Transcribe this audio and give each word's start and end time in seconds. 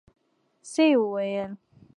څه 0.71 0.83
يې 0.89 0.95
وويل. 1.01 1.51